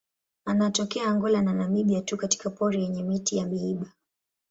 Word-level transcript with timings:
Anatokea 0.45 1.07
Angola 1.07 1.41
na 1.41 1.53
Namibia 1.53 2.01
tu 2.01 2.17
katika 2.17 2.49
pori 2.49 2.83
yenye 2.83 3.03
miti 3.03 3.37
ya 3.37 3.45
miiba. 3.45 3.91